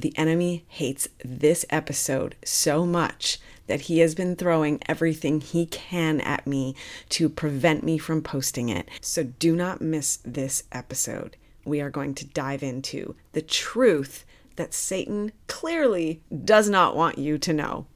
[0.00, 6.20] The enemy hates this episode so much that he has been throwing everything he can
[6.22, 6.74] at me
[7.10, 8.88] to prevent me from posting it.
[9.00, 11.36] So do not miss this episode.
[11.64, 14.24] We are going to dive into the truth
[14.56, 17.86] that Satan clearly does not want you to know.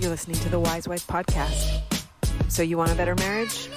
[0.00, 1.82] You're listening to the Wise Wife Podcast.
[2.48, 3.68] So, you want a better marriage?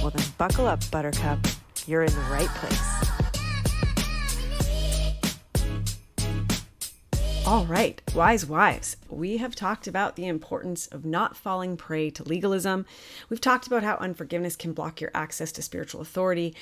[0.00, 1.40] Well, then buckle up, Buttercup.
[1.86, 3.27] You're in the right place.
[7.48, 12.22] All right, wise wives, we have talked about the importance of not falling prey to
[12.22, 12.84] legalism.
[13.30, 16.54] We've talked about how unforgiveness can block your access to spiritual authority.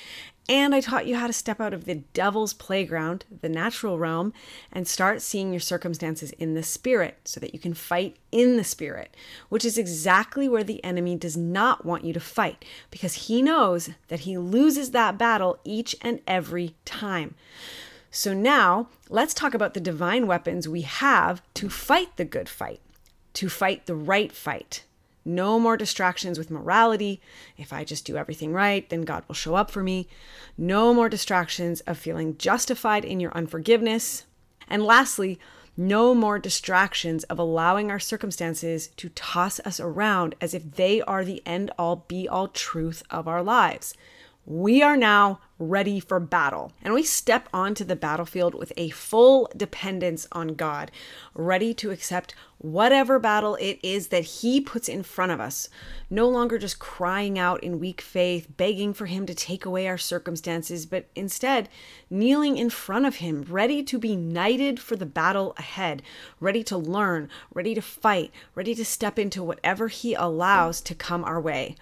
[0.47, 4.31] And I taught you how to step out of the devil's playground, the natural realm,
[4.71, 8.63] and start seeing your circumstances in the spirit so that you can fight in the
[8.63, 9.13] spirit,
[9.49, 13.89] which is exactly where the enemy does not want you to fight because he knows
[14.07, 17.35] that he loses that battle each and every time.
[18.17, 22.81] So now let's talk about the divine weapons we have to fight the good fight,
[23.33, 24.85] to fight the right fight.
[25.23, 27.21] No more distractions with morality.
[27.57, 30.07] If I just do everything right, then God will show up for me.
[30.57, 34.25] No more distractions of feeling justified in your unforgiveness.
[34.67, 35.37] And lastly,
[35.77, 41.23] no more distractions of allowing our circumstances to toss us around as if they are
[41.23, 43.93] the end all be all truth of our lives.
[44.49, 46.71] We are now ready for battle.
[46.81, 50.89] And we step onto the battlefield with a full dependence on God,
[51.33, 55.67] ready to accept whatever battle it is that He puts in front of us.
[56.09, 59.97] No longer just crying out in weak faith, begging for Him to take away our
[59.97, 61.67] circumstances, but instead
[62.09, 66.01] kneeling in front of Him, ready to be knighted for the battle ahead,
[66.39, 71.25] ready to learn, ready to fight, ready to step into whatever He allows to come
[71.25, 71.75] our way.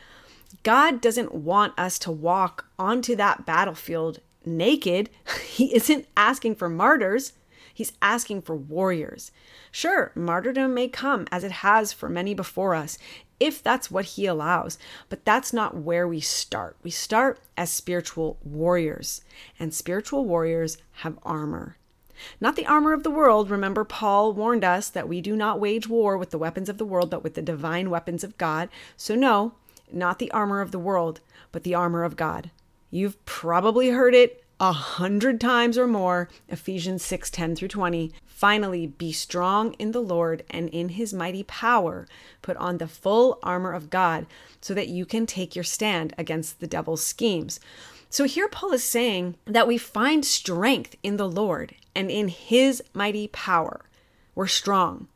[0.64, 5.10] God doesn't want us to walk onto that battlefield naked.
[5.46, 7.32] He isn't asking for martyrs.
[7.74, 9.32] He's asking for warriors.
[9.72, 12.98] Sure, martyrdom may come as it has for many before us,
[13.40, 14.78] if that's what he allows,
[15.10, 16.78] but that's not where we start.
[16.84, 19.22] We start as spiritual warriors,
[19.60, 21.78] and spiritual warriors have armor.
[22.40, 23.50] Not the armor of the world.
[23.50, 26.86] Remember, Paul warned us that we do not wage war with the weapons of the
[26.86, 28.70] world, but with the divine weapons of God.
[28.96, 29.54] So, no,
[29.92, 32.52] not the armor of the world, but the armor of God.
[32.90, 38.88] You've probably heard it a hundred times or more ephesians 6 10 through 20 finally
[38.88, 42.08] be strong in the lord and in his mighty power.
[42.42, 44.26] Put on the full armor of god
[44.62, 47.60] so that you can take your stand against the devil's schemes.
[48.10, 52.82] So here paul is saying that we find strength in the lord and in his
[52.94, 53.82] mighty power.
[54.36, 55.10] We're strong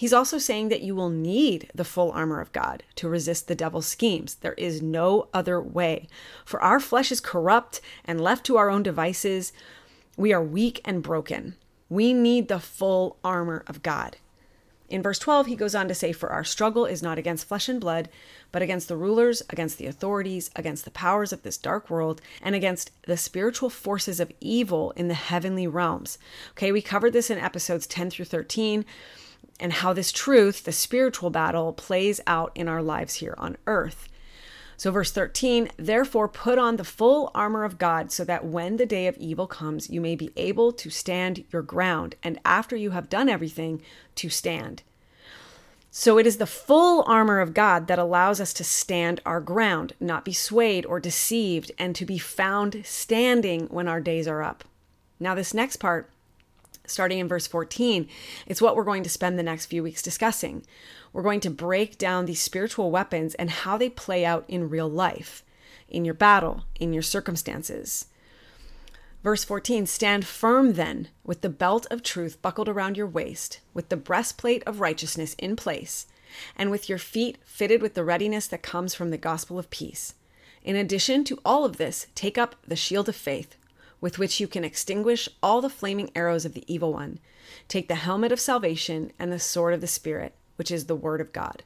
[0.00, 3.54] He's also saying that you will need the full armor of God to resist the
[3.54, 4.36] devil's schemes.
[4.36, 6.08] There is no other way.
[6.46, 9.52] For our flesh is corrupt and left to our own devices.
[10.16, 11.54] We are weak and broken.
[11.90, 14.16] We need the full armor of God.
[14.88, 17.68] In verse 12, he goes on to say, For our struggle is not against flesh
[17.68, 18.08] and blood,
[18.52, 22.54] but against the rulers, against the authorities, against the powers of this dark world, and
[22.54, 26.16] against the spiritual forces of evil in the heavenly realms.
[26.52, 28.86] Okay, we covered this in episodes 10 through 13
[29.60, 34.08] and how this truth, the spiritual battle, plays out in our lives here on earth.
[34.76, 38.86] So, verse 13, therefore put on the full armor of God, so that when the
[38.86, 42.92] day of evil comes, you may be able to stand your ground, and after you
[42.92, 43.82] have done everything,
[44.14, 44.82] to stand.
[45.90, 49.92] So, it is the full armor of God that allows us to stand our ground,
[50.00, 54.64] not be swayed or deceived, and to be found standing when our days are up.
[55.18, 56.08] Now, this next part
[56.90, 58.08] starting in verse 14.
[58.46, 60.64] It's what we're going to spend the next few weeks discussing.
[61.12, 64.88] We're going to break down these spiritual weapons and how they play out in real
[64.88, 65.44] life,
[65.88, 68.06] in your battle, in your circumstances.
[69.22, 73.88] Verse 14 Stand firm then, with the belt of truth buckled around your waist, with
[73.88, 76.06] the breastplate of righteousness in place,
[76.56, 80.14] and with your feet fitted with the readiness that comes from the gospel of peace.
[80.62, 83.56] In addition to all of this, take up the shield of faith
[84.00, 87.18] with which you can extinguish all the flaming arrows of the evil one.
[87.68, 91.20] Take the helmet of salvation and the sword of the Spirit, which is the Word
[91.20, 91.62] of God.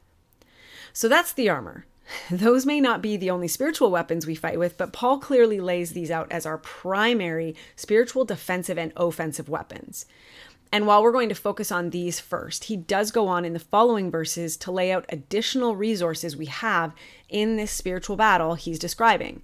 [0.93, 1.85] So that's the armor.
[2.31, 5.91] Those may not be the only spiritual weapons we fight with, but Paul clearly lays
[5.91, 10.05] these out as our primary spiritual defensive and offensive weapons.
[10.71, 13.59] And while we're going to focus on these first, he does go on in the
[13.59, 16.93] following verses to lay out additional resources we have
[17.29, 19.41] in this spiritual battle he's describing.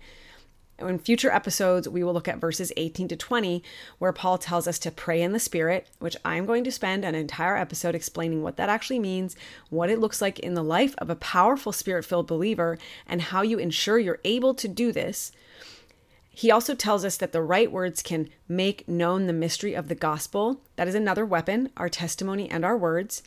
[0.88, 3.64] In future episodes, we will look at verses 18 to 20,
[4.00, 7.16] where Paul tells us to pray in the Spirit, which I'm going to spend an
[7.16, 9.36] entire episode explaining what that actually means,
[9.70, 13.42] what it looks like in the life of a powerful Spirit filled believer, and how
[13.42, 15.32] you ensure you're able to do this.
[16.34, 19.96] He also tells us that the right words can make known the mystery of the
[19.96, 20.62] gospel.
[20.78, 23.22] That is another weapon, our testimony and our words.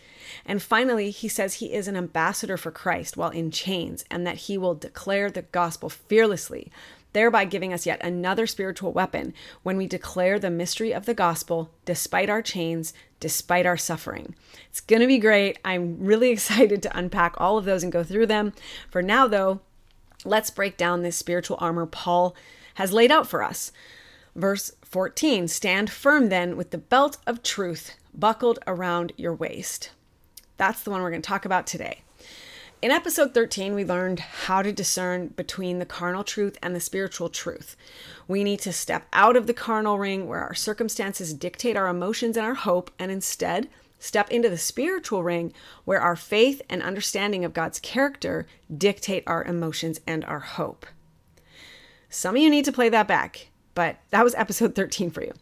[0.47, 4.37] And finally, he says he is an ambassador for Christ while in chains and that
[4.37, 6.73] he will declare the gospel fearlessly,
[7.14, 9.32] thereby giving us yet another spiritual weapon
[9.62, 14.34] when we declare the mystery of the gospel despite our chains, despite our suffering.
[14.69, 15.58] It's going to be great.
[15.64, 18.52] I'm really excited to unpack all of those and go through them.
[18.90, 19.61] For now, though,
[20.25, 22.37] let's break down this spiritual armor Paul
[22.75, 23.72] has laid out for us.
[24.34, 29.90] Verse 14 Stand firm then with the belt of truth buckled around your waist.
[30.56, 32.02] That's the one we're going to talk about today.
[32.85, 37.31] In episode 13, we learned how to discern between the carnal truth and the spiritual
[37.31, 37.79] truth.
[38.29, 42.37] We need to step out of the carnal ring where our circumstances dictate our emotions
[42.37, 45.55] and our hope, and instead step into the spiritual ring
[45.87, 48.47] where our faith and understanding of God's character
[48.77, 50.85] dictate our emotions and our hope.
[52.11, 55.33] Some of you need to play that back, but that was episode 13 for you.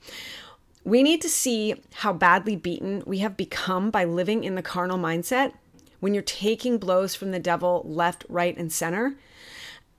[0.85, 4.97] We need to see how badly beaten we have become by living in the carnal
[4.97, 5.55] mindset
[6.03, 9.15] when you're taking blows from the devil left, right, and center.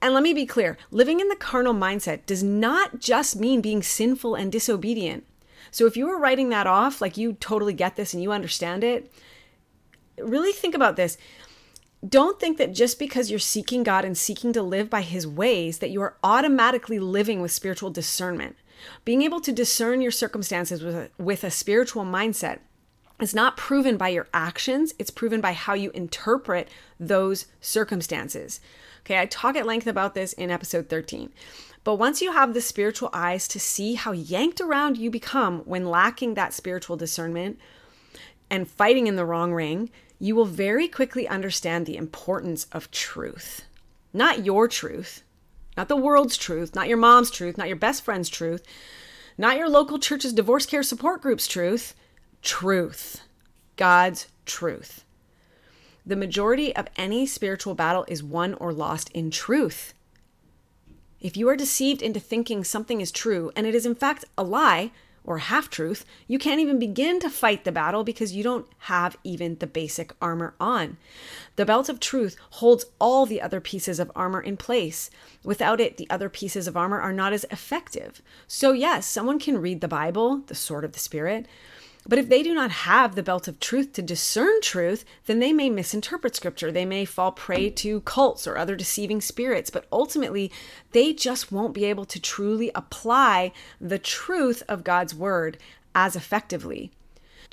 [0.02, 3.82] And let me be clear living in the carnal mindset does not just mean being
[3.82, 5.26] sinful and disobedient.
[5.72, 8.84] So if you were writing that off, like you totally get this and you understand
[8.84, 9.14] it,
[10.20, 11.18] really think about this.
[12.06, 15.78] Don't think that just because you're seeking God and seeking to live by his ways
[15.78, 18.58] that you are automatically living with spiritual discernment.
[19.06, 22.60] Being able to discern your circumstances with a, with a spiritual mindset
[23.24, 28.60] it's not proven by your actions, it's proven by how you interpret those circumstances.
[29.02, 31.32] Okay, I talk at length about this in episode 13.
[31.84, 35.90] But once you have the spiritual eyes to see how yanked around you become when
[35.90, 37.60] lacking that spiritual discernment
[38.50, 39.90] and fighting in the wrong ring,
[40.20, 43.66] you will very quickly understand the importance of truth.
[44.14, 45.24] Not your truth,
[45.76, 48.64] not the world's truth, not your mom's truth, not your best friend's truth,
[49.38, 51.96] not your local church's divorce care support group's truth
[52.44, 53.22] truth,
[53.78, 55.04] God's truth.
[56.06, 59.94] The majority of any spiritual battle is won or lost in truth.
[61.22, 64.44] If you are deceived into thinking something is true and it is in fact a
[64.44, 64.92] lie
[65.24, 69.16] or half truth, you can't even begin to fight the battle because you don't have
[69.24, 70.98] even the basic armor on.
[71.56, 75.10] The belt of truth holds all the other pieces of armor in place.
[75.42, 78.22] Without it, the other pieces of armor are not as effective.
[78.48, 81.48] So, yes, someone can read the Bible, the sword of the Spirit,
[82.08, 85.54] but if they do not have the belt of truth to discern truth, then they
[85.54, 86.72] may misinterpret scripture.
[86.72, 90.52] They may fall prey to cults or other deceiving spirits, but ultimately,
[90.92, 95.58] they just won't be able to truly apply the truth of God's word
[95.96, 96.92] as effectively.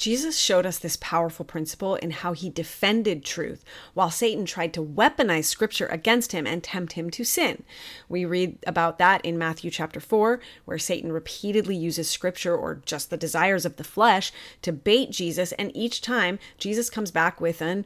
[0.00, 3.62] Jesus showed us this powerful principle in how he defended truth
[3.92, 7.64] while Satan tried to weaponize scripture against him and tempt him to sin.
[8.08, 13.10] We read about that in Matthew chapter 4, where Satan repeatedly uses scripture or just
[13.10, 14.32] the desires of the flesh
[14.62, 17.84] to bait Jesus, and each time Jesus comes back with an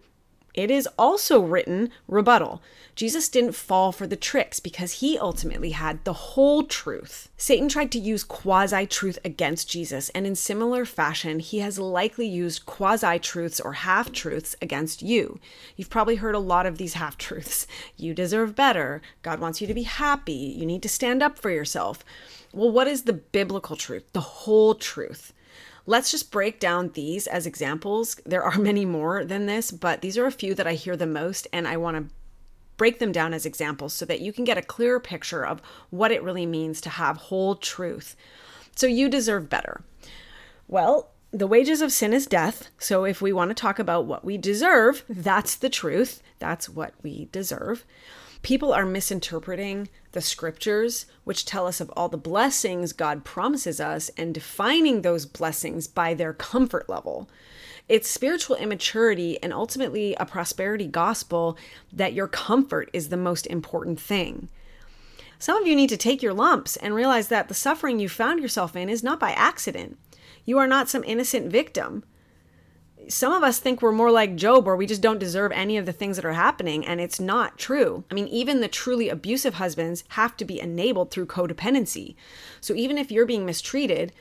[0.54, 2.62] it is also written rebuttal.
[2.94, 7.28] Jesus didn't fall for the tricks because he ultimately had the whole truth.
[7.36, 12.26] Satan tried to use quasi truth against Jesus, and in similar fashion, he has likely
[12.26, 15.40] used quasi truths or half truths against you.
[15.76, 17.66] You've probably heard a lot of these half truths.
[17.96, 19.02] You deserve better.
[19.22, 20.32] God wants you to be happy.
[20.32, 22.04] You need to stand up for yourself.
[22.52, 24.04] Well, what is the biblical truth?
[24.12, 25.32] The whole truth.
[25.86, 28.20] Let's just break down these as examples.
[28.24, 31.06] There are many more than this, but these are a few that I hear the
[31.06, 32.14] most, and I want to
[32.76, 36.10] break them down as examples so that you can get a clearer picture of what
[36.10, 38.16] it really means to have whole truth.
[38.74, 39.82] So you deserve better.
[40.66, 42.70] Well, the wages of sin is death.
[42.78, 46.22] So if we want to talk about what we deserve, that's the truth.
[46.38, 47.84] That's what we deserve
[48.44, 54.10] people are misinterpreting the scriptures, which tell us of all the blessings God promises us,
[54.16, 57.28] and defining those blessings by their comfort level.
[57.88, 61.58] It's spiritual immaturity and ultimately a prosperity gospel
[61.92, 64.48] that your comfort is the most important thing.
[65.38, 68.40] Some of you need to take your lumps and realize that the suffering you found
[68.40, 69.98] yourself in is not by accident.
[70.44, 72.04] You are not some innocent victim
[73.08, 75.86] some of us think we're more like Job, or we just don't deserve any of
[75.86, 78.04] the things that are happening, and it's not true.
[78.10, 82.14] I mean, even the truly abusive husbands have to be enabled through codependency.
[82.60, 84.12] So even if you're being mistreated,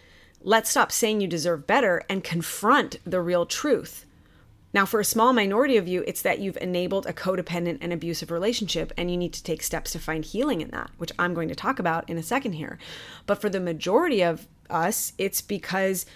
[0.41, 4.05] let's stop saying you deserve better and confront the real truth.
[4.73, 8.31] Now, for a small minority of you, it's that you've enabled a codependent and abusive
[8.31, 11.49] relationship, and you need to take steps to find healing in that, which I'm going
[11.49, 12.79] to talk about in a second here.
[13.27, 16.07] But for the majority of us, it's because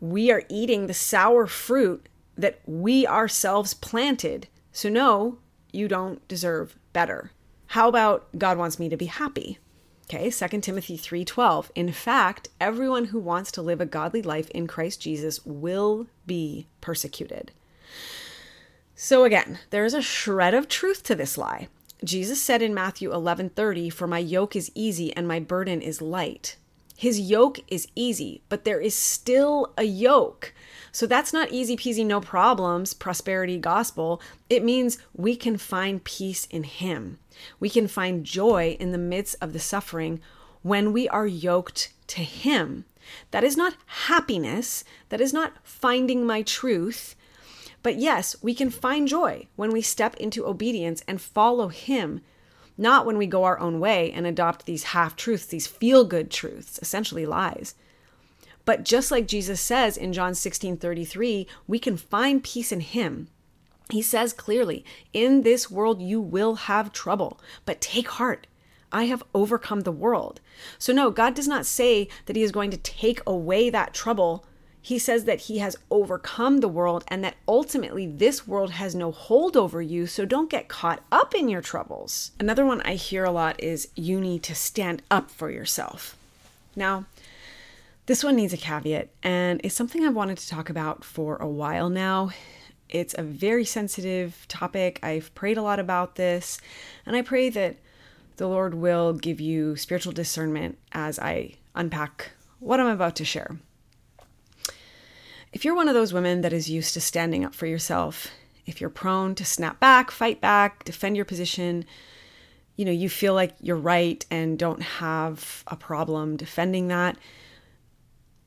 [0.00, 4.48] we are eating the sour fruit that we ourselves planted.
[4.72, 5.38] So, no,
[5.72, 7.32] you don't deserve better.
[7.68, 9.58] How about God wants me to be happy?
[10.04, 11.70] Okay, 2 Timothy 3:12.
[11.74, 16.66] In fact, everyone who wants to live a godly life in Christ Jesus will be
[16.80, 17.52] persecuted.
[18.94, 21.68] So again, there is a shred of truth to this lie.
[22.02, 26.56] Jesus said in Matthew 11:30, "For my yoke is easy and my burden is light."
[26.98, 30.52] His yoke is easy, but there is still a yoke.
[30.90, 34.20] So that's not easy peasy, no problems, prosperity gospel.
[34.50, 37.20] It means we can find peace in Him.
[37.60, 40.20] We can find joy in the midst of the suffering
[40.62, 42.84] when we are yoked to Him.
[43.30, 43.76] That is not
[44.08, 44.82] happiness.
[45.10, 47.14] That is not finding my truth.
[47.84, 52.22] But yes, we can find joy when we step into obedience and follow Him,
[52.78, 56.30] not when we go our own way and adopt these half truths, these feel good
[56.30, 57.74] truths, essentially lies.
[58.64, 63.28] But just like Jesus says in John 16 33, we can find peace in Him.
[63.90, 68.46] He says clearly, In this world you will have trouble, but take heart.
[68.92, 70.40] I have overcome the world.
[70.78, 74.44] So, no, God does not say that He is going to take away that trouble.
[74.88, 79.12] He says that He has overcome the world and that ultimately this world has no
[79.12, 80.06] hold over you.
[80.06, 82.30] So, don't get caught up in your troubles.
[82.40, 86.16] Another one I hear a lot is you need to stand up for yourself.
[86.74, 87.04] Now,
[88.06, 91.46] this one needs a caveat, and it's something I've wanted to talk about for a
[91.46, 92.30] while now.
[92.88, 95.00] It's a very sensitive topic.
[95.02, 96.62] I've prayed a lot about this,
[97.04, 97.76] and I pray that
[98.38, 103.58] the Lord will give you spiritual discernment as I unpack what I'm about to share.
[105.58, 108.28] If you're one of those women that is used to standing up for yourself,
[108.64, 111.84] if you're prone to snap back, fight back, defend your position,
[112.76, 117.18] you know, you feel like you're right and don't have a problem defending that,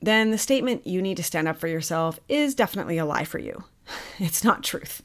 [0.01, 3.39] then the statement you need to stand up for yourself is definitely a lie for
[3.39, 3.65] you.
[4.17, 5.03] It's not truth.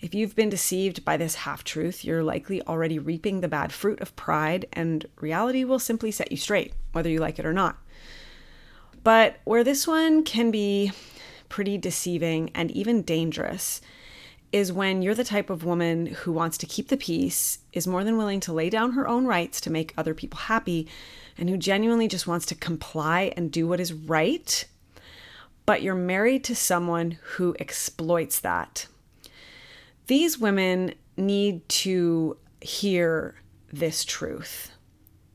[0.00, 4.00] If you've been deceived by this half truth, you're likely already reaping the bad fruit
[4.00, 7.76] of pride, and reality will simply set you straight, whether you like it or not.
[9.04, 10.92] But where this one can be
[11.48, 13.80] pretty deceiving and even dangerous
[14.52, 18.04] is when you're the type of woman who wants to keep the peace, is more
[18.04, 20.86] than willing to lay down her own rights to make other people happy,
[21.36, 24.66] and who genuinely just wants to comply and do what is right,
[25.66, 28.86] but you're married to someone who exploits that.
[30.06, 33.34] These women need to hear
[33.72, 34.70] this truth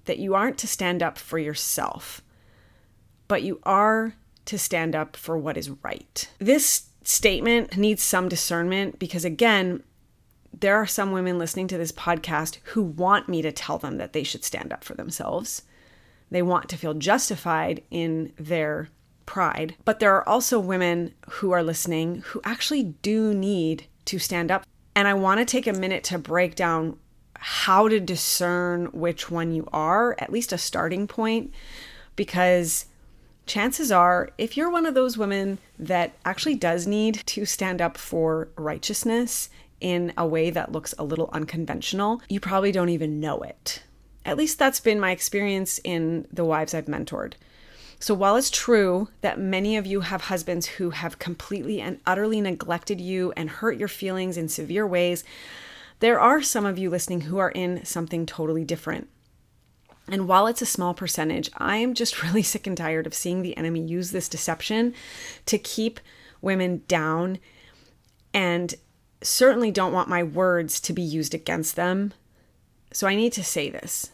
[0.06, 2.22] that you aren't to stand up for yourself,
[3.28, 6.30] but you are to stand up for what is right.
[6.40, 9.84] This statement needs some discernment because, again,
[10.54, 14.14] there are some women listening to this podcast who want me to tell them that
[14.14, 15.64] they should stand up for themselves.
[16.30, 18.90] They want to feel justified in their
[19.26, 19.76] pride.
[19.86, 24.66] But there are also women who are listening who actually do need to stand up.
[24.96, 26.98] And I want to take a minute to break down
[27.36, 31.54] how to discern which one you are, at least a starting point,
[32.16, 32.86] because
[33.46, 37.98] chances are, if you're one of those women that actually does need to stand up
[37.98, 43.42] for righteousness in a way that looks a little unconventional, you probably don't even know
[43.42, 43.84] it.
[44.24, 47.34] At least that's been my experience in the wives I've mentored.
[48.00, 52.42] So, while it's true that many of you have husbands who have completely and utterly
[52.42, 55.24] neglected you and hurt your feelings in severe ways,
[56.00, 59.08] there are some of you listening who are in something totally different.
[60.12, 63.42] And while it's a small percentage, I am just really sick and tired of seeing
[63.42, 64.94] the enemy use this deception
[65.48, 66.00] to keep
[66.42, 67.40] women down
[68.34, 68.76] and
[69.24, 72.14] certainly don't want my words to be used against them.
[72.92, 74.12] So I need to say this.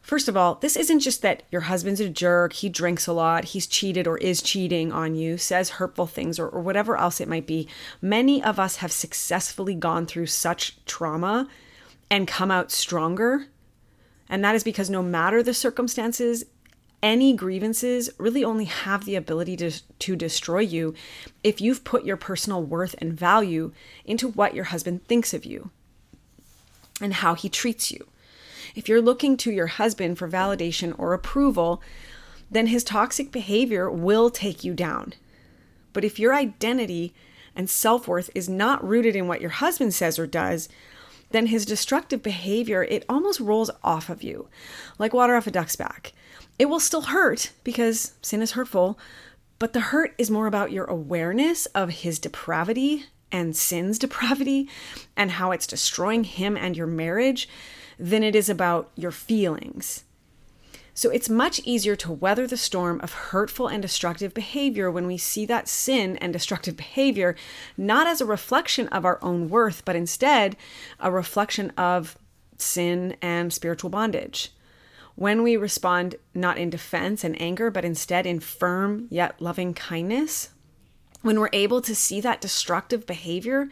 [0.00, 3.46] First of all, this isn't just that your husband's a jerk, he drinks a lot,
[3.46, 7.28] he's cheated or is cheating on you, says hurtful things, or, or, whatever else it
[7.28, 7.68] might be.
[8.00, 11.48] Many of us have successfully gone through such trauma
[12.10, 13.46] and come out stronger.
[14.32, 16.46] And that is because no matter the circumstances,
[17.02, 20.94] any grievances really only have the ability to, to destroy you
[21.44, 23.72] if you've put your personal worth and value
[24.06, 25.70] into what your husband thinks of you
[26.98, 28.06] and how he treats you.
[28.74, 31.82] If you're looking to your husband for validation or approval,
[32.50, 35.12] then his toxic behavior will take you down.
[35.92, 37.12] But if your identity
[37.54, 40.70] and self worth is not rooted in what your husband says or does,
[41.32, 44.48] then his destructive behavior, it almost rolls off of you
[44.98, 46.12] like water off a duck's back.
[46.58, 48.98] It will still hurt because sin is hurtful,
[49.58, 54.68] but the hurt is more about your awareness of his depravity and sin's depravity
[55.16, 57.48] and how it's destroying him and your marriage
[57.98, 60.04] than it is about your feelings.
[60.94, 65.16] So it's much easier to weather the storm of hurtful and destructive behavior when we
[65.16, 67.34] see that sin and destructive behavior
[67.78, 70.56] not as a reflection of our own worth, but instead
[71.00, 72.18] a reflection of
[72.58, 74.52] sin and spiritual bondage.
[75.14, 80.50] when we respond not in defense and anger, but instead in firm yet loving kindness,
[81.20, 83.68] when we're able to see that destructive behavior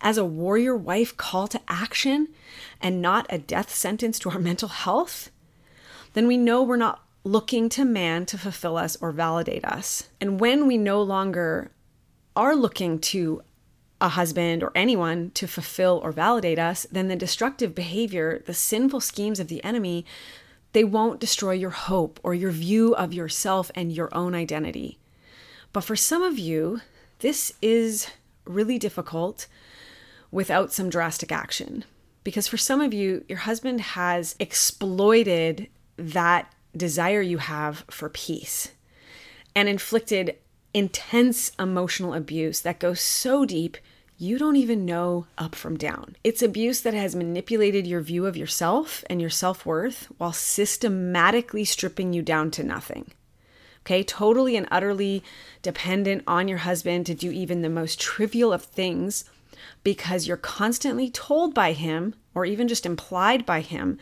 [0.00, 2.28] as a warrior wife call to action
[2.80, 5.30] and not a death sentence to our mental health,
[6.12, 10.08] then we know we're not looking to man to fulfill us or validate us.
[10.20, 11.70] And when we no longer
[12.34, 13.42] are looking to
[14.00, 19.00] a husband or anyone to fulfill or validate us, then the destructive behavior, the sinful
[19.00, 20.04] schemes of the enemy,
[20.72, 24.98] they won't destroy your hope or your view of yourself and your own identity.
[25.72, 26.80] But for some of you,
[27.20, 28.08] this is
[28.44, 29.46] really difficult
[30.32, 31.84] without some drastic action.
[32.24, 35.68] Because for some of you, your husband has exploited
[36.10, 38.72] that desire you have for peace
[39.54, 40.36] and inflicted
[40.74, 43.76] intense emotional abuse that goes so deep
[44.18, 46.14] you don't even know up from down.
[46.22, 51.64] It's abuse that has manipulated your view of yourself and your self worth while systematically
[51.64, 53.10] stripping you down to nothing.
[53.80, 55.24] Okay, totally and utterly
[55.60, 59.24] dependent on your husband to do even the most trivial of things
[59.82, 63.98] because you're constantly told by him, or even just implied by him,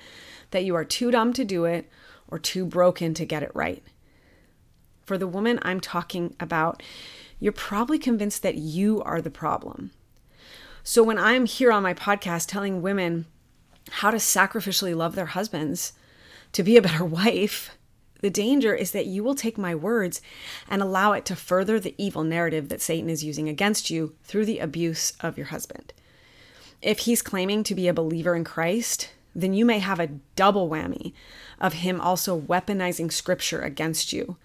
[0.51, 1.89] that you are too dumb to do it
[2.29, 3.83] or too broken to get it right.
[5.05, 6.83] For the woman I'm talking about,
[7.39, 9.91] you're probably convinced that you are the problem.
[10.83, 13.27] So when I'm here on my podcast telling women
[13.91, 15.93] how to sacrificially love their husbands
[16.53, 17.77] to be a better wife,
[18.21, 20.21] the danger is that you will take my words
[20.69, 24.45] and allow it to further the evil narrative that Satan is using against you through
[24.45, 25.93] the abuse of your husband.
[26.83, 30.69] If he's claiming to be a believer in Christ, then you may have a double
[30.69, 31.13] whammy
[31.61, 34.37] of him also weaponizing scripture against you,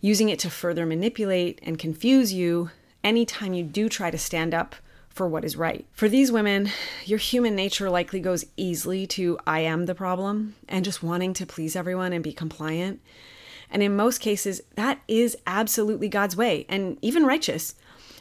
[0.00, 2.70] using it to further manipulate and confuse you
[3.04, 4.76] anytime you do try to stand up
[5.08, 5.86] for what is right.
[5.92, 6.70] For these women,
[7.04, 11.46] your human nature likely goes easily to I am the problem and just wanting to
[11.46, 13.00] please everyone and be compliant.
[13.70, 17.74] And in most cases, that is absolutely God's way and even righteous.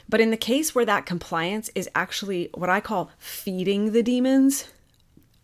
[0.09, 4.65] But in the case where that compliance is actually what I call feeding the demons,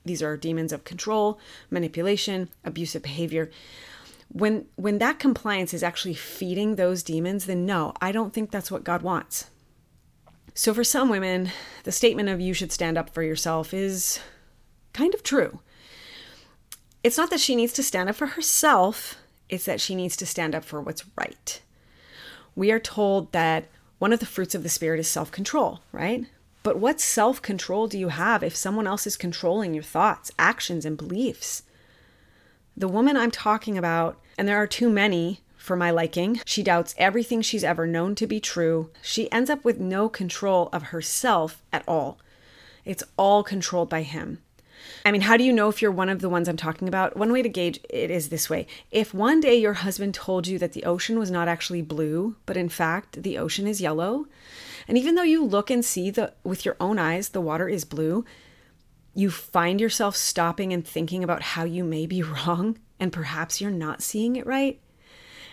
[0.08, 1.40] these are demons of control,
[1.70, 3.52] manipulation, abusive behavior.
[4.30, 8.72] When when that compliance is actually feeding those demons, then no, I don't think that's
[8.72, 9.50] what God wants.
[10.54, 11.52] So for some women,
[11.84, 14.20] the statement of you should stand up for yourself is
[14.92, 15.60] kind of true.
[17.04, 19.18] It's not that she needs to stand up for herself,
[19.50, 21.62] it's that she needs to stand up for what's right.
[22.56, 23.66] We are told that
[24.00, 26.26] one of the fruits of the Spirit is self control, right?
[26.68, 30.84] But what self control do you have if someone else is controlling your thoughts, actions,
[30.84, 31.64] and beliefs?
[32.76, 36.94] The woman I'm talking about, and there are too many for my liking, she doubts
[36.98, 38.90] everything she's ever known to be true.
[39.02, 42.20] She ends up with no control of herself at all.
[42.84, 44.40] It's all controlled by him.
[45.06, 47.16] I mean, how do you know if you're one of the ones I'm talking about?
[47.16, 48.68] One way to gauge it is this way.
[48.92, 52.58] If one day your husband told you that the ocean was not actually blue, but
[52.58, 54.26] in fact the ocean is yellow,
[54.88, 57.86] and even though you look and see the with your own eyes the water is
[57.86, 58.26] blue,
[59.14, 63.72] you find yourself stopping and thinking about how you may be wrong and perhaps you're
[63.72, 64.80] not seeing it right.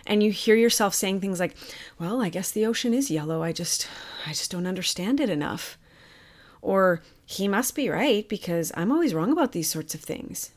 [0.07, 1.55] And you hear yourself saying things like,
[1.99, 3.41] "Well, I guess the ocean is yellow.
[3.41, 3.87] I just
[4.25, 5.77] I just don't understand it enough."
[6.61, 10.51] Or he must be right because I'm always wrong about these sorts of things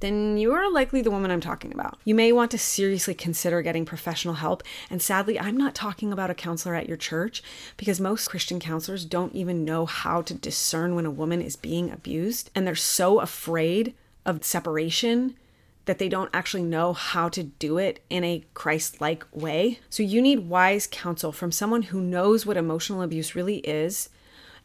[0.00, 1.98] then you are likely the woman I'm talking about.
[2.04, 4.62] You may want to seriously consider getting professional help.
[4.90, 7.42] And sadly, I'm not talking about a counselor at your church
[7.76, 11.90] because most Christian counselors don't even know how to discern when a woman is being
[11.90, 12.50] abused.
[12.54, 15.36] And they're so afraid of separation
[15.86, 19.80] that they don't actually know how to do it in a Christ like way.
[19.88, 24.10] So you need wise counsel from someone who knows what emotional abuse really is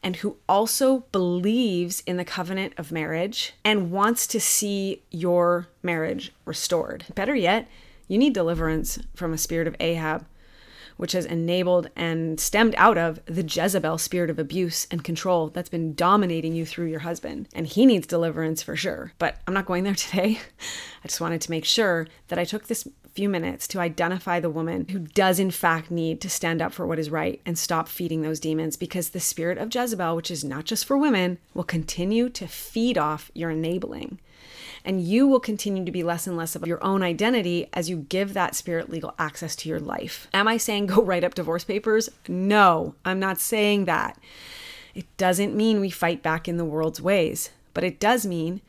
[0.03, 6.33] and who also believes in the covenant of marriage and wants to see your marriage
[6.45, 7.05] restored.
[7.15, 7.67] Better yet,
[8.07, 10.25] you need deliverance from a spirit of Ahab,
[10.97, 15.69] which has enabled and stemmed out of the Jezebel spirit of abuse and control that's
[15.69, 17.47] been dominating you through your husband.
[17.53, 19.13] And he needs deliverance for sure.
[19.17, 20.39] But I'm not going there today.
[21.03, 24.49] I just wanted to make sure that I took this few minutes to identify the
[24.49, 27.87] woman who does, in fact, need to stand up for what is right and stop
[27.87, 31.63] feeding those demons because the spirit of Jezebel, which is not just for women, will
[31.63, 34.19] continue to feed off your enabling.
[34.83, 37.97] And you will continue to be less and less of your own identity as you
[37.97, 40.27] give that spirit legal access to your life.
[40.33, 42.09] Am I saying go write up divorce papers?
[42.27, 44.19] No, I'm not saying that.
[44.95, 48.61] It doesn't mean we fight back in the world's ways, but it does mean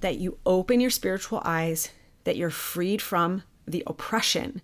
[0.00, 1.90] that you open your spiritual eyes,
[2.24, 4.60] that you're freed from the oppression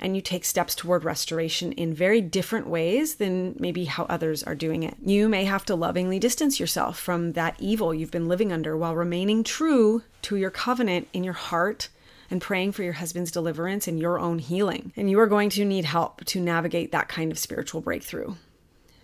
[0.00, 4.54] and you take steps toward restoration in very different ways than maybe how others are
[4.54, 4.96] doing it.
[5.04, 8.94] You may have to lovingly distance yourself from that evil you've been living under while
[8.94, 11.90] remaining true to your covenant in your heart
[12.30, 14.92] and praying for your husband's deliverance and your own healing.
[14.96, 18.34] And you are going to need help to navigate that kind of spiritual breakthrough.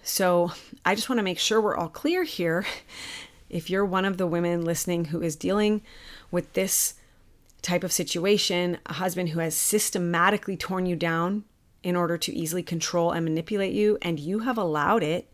[0.02, 0.52] So
[0.84, 2.64] I just want to make sure we're all clear here.
[3.48, 5.82] If you're one of the women listening who is dealing
[6.32, 6.94] with this
[7.66, 11.44] type of situation, a husband who has systematically torn you down
[11.82, 15.30] in order to easily control and manipulate you, and you have allowed it,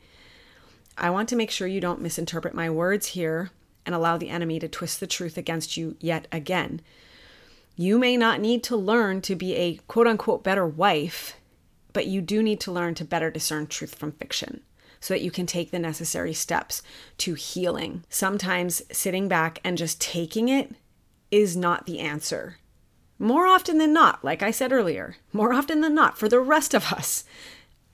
[0.97, 3.51] I want to make sure you don't misinterpret my words here
[3.87, 6.81] and allow the enemy to twist the truth against you yet again.
[7.77, 11.37] You may not need to learn to be a quote unquote better wife,
[11.93, 14.63] but you do need to learn to better discern truth from fiction
[15.01, 16.83] so that you can take the necessary steps
[17.19, 18.05] to healing.
[18.09, 20.75] Sometimes sitting back and just taking it
[21.33, 22.59] is not the answer.
[23.19, 26.75] More often than not, like I said earlier, more often than not, for the rest
[26.75, 27.25] of us,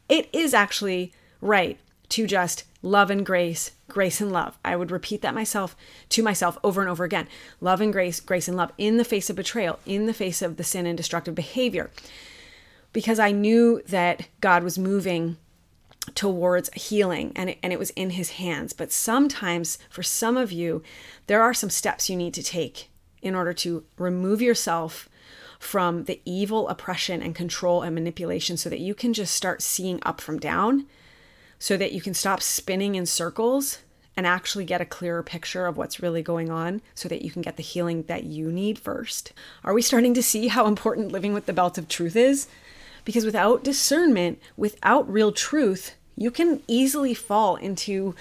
[0.09, 1.79] it is actually right
[2.11, 4.59] to just love and grace, grace and love.
[4.65, 5.77] I would repeat that myself
[6.11, 7.29] to myself over and over again.
[7.61, 10.57] Love and grace, grace and love in the face of betrayal, in the face of
[10.57, 11.91] the sin and destructive behavior.
[12.93, 15.37] Because I knew that God was moving
[16.15, 18.73] towards healing and it, and it was in his hands.
[18.73, 20.83] But sometimes for some of you,
[21.27, 22.89] there are some steps you need to take
[23.23, 25.09] in order to remove yourself
[25.59, 29.99] from the evil oppression and control and manipulation so that you can just start seeing
[30.05, 30.87] up from down
[31.59, 33.79] so that you can stop spinning in circles
[34.17, 37.43] and actually get a clearer picture of what's really going on so that you can
[37.43, 39.33] get the healing that you need first.
[39.63, 42.49] Are we starting to see how important living with the belt of truth is?
[43.05, 48.15] Because without discernment, without real truth, you can easily fall into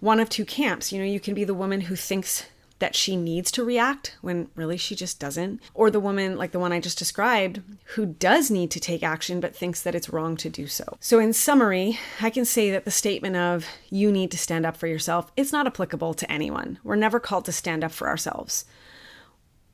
[0.00, 0.92] one of two camps.
[0.92, 2.46] You know, you can be the woman who thinks
[2.78, 5.60] that she needs to react when really she just doesn't.
[5.74, 7.62] Or the woman, like the one I just described,
[7.94, 10.96] who does need to take action but thinks that it's wrong to do so.
[11.00, 14.76] So, in summary, I can say that the statement of you need to stand up
[14.76, 16.78] for yourself is not applicable to anyone.
[16.82, 18.64] We're never called to stand up for ourselves.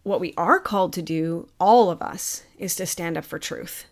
[0.02, 3.84] What we are called to do, all of us, is to stand up for truth,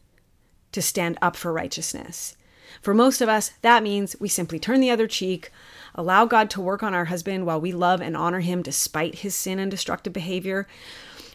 [0.72, 2.36] to stand up for righteousness.
[2.80, 5.50] For most of us, that means we simply turn the other cheek,
[5.94, 9.34] allow God to work on our husband while we love and honor him despite his
[9.34, 10.66] sin and destructive behavior.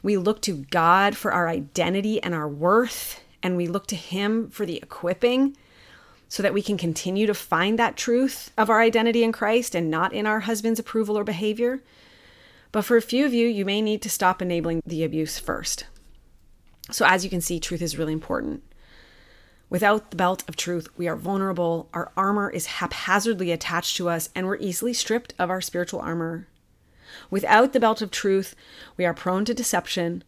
[0.01, 4.49] We look to God for our identity and our worth, and we look to him
[4.49, 5.57] for the equipping
[6.29, 9.91] so that we can continue to find that truth of our identity in Christ and
[9.91, 11.83] not in our husband's approval or behavior.
[12.71, 15.85] But for a few of you, you may need to stop enabling the abuse first.
[16.91, 18.63] So, as you can see, truth is really important.
[19.73, 24.29] Without the belt of truth, we are vulnerable, our armor is haphazardly attached to us,
[24.35, 26.47] and we're easily stripped of our spiritual armor.
[27.31, 28.55] Without the belt of truth,
[28.97, 30.23] we are prone to deception.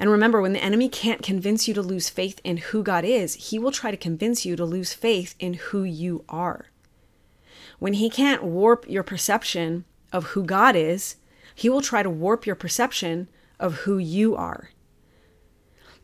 [0.00, 3.34] And remember, when the enemy can't convince you to lose faith in who God is,
[3.34, 6.66] he will try to convince you to lose faith in who you are.
[7.78, 11.14] When he can't warp your perception of who God is,
[11.54, 13.28] he will try to warp your perception
[13.60, 14.70] of who you are.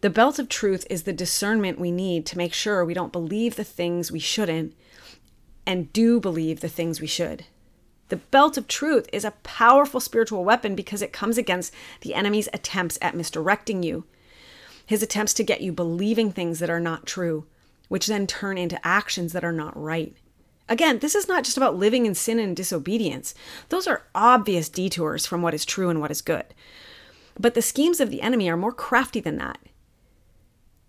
[0.01, 3.57] The belt of truth is the discernment we need to make sure we don't believe
[3.57, 4.77] the things we shouldn't
[5.67, 7.47] and do believe the things we should.
[8.09, 12.49] The belt of truth is a powerful spiritual weapon because it comes against the enemy's
[12.55, 14.05] attempts at misdirecting you,
[14.87, 17.47] his attempts to get you believing things that are not true,
[17.89, 20.15] which then turn into actions that are not right.
[20.69, 23.35] Again, this is not just about living in sin and disobedience.
[23.69, 26.47] Those are obvious detours from what is true and what is good.
[27.39, 29.59] But the schemes of the enemy are more crafty than that.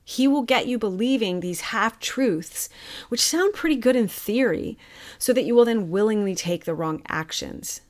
[0.10, 2.68] He will get you believing these half truths,
[3.10, 4.76] which sound pretty good in theory,
[5.20, 7.82] so that you will then willingly take the wrong actions.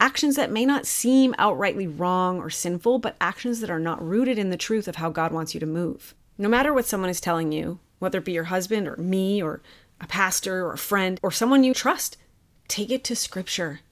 [0.00, 4.38] Actions that may not seem outrightly wrong or sinful, but actions that are not rooted
[4.38, 6.16] in the truth of how God wants you to move.
[6.36, 9.62] No matter what someone is telling you, whether it be your husband or me or
[10.00, 12.16] a pastor or a friend or someone you trust,
[12.66, 13.82] take it to Scripture.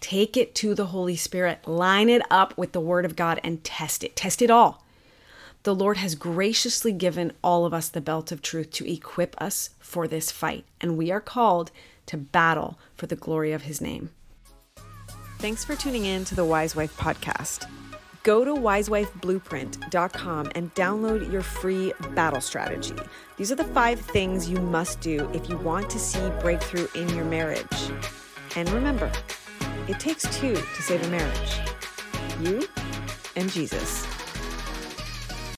[0.00, 1.68] Take it to the Holy Spirit.
[1.68, 4.16] Line it up with the Word of God and test it.
[4.16, 4.82] Test it all
[5.62, 9.70] the Lord has graciously given all of us the belt of truth to equip us
[9.78, 11.70] for this fight, and we are called
[12.06, 14.10] to battle for the glory of his name.
[15.38, 17.68] Thanks for tuning in to the Wise Wife podcast.
[18.22, 22.94] Go to wisewifeblueprint.com and download your free battle strategy.
[23.36, 27.08] These are the five things you must do if you want to see breakthrough in
[27.10, 27.66] your marriage.
[28.54, 29.10] And remember,
[29.88, 31.58] it takes two to save a marriage
[32.40, 32.66] you
[33.36, 34.06] and Jesus.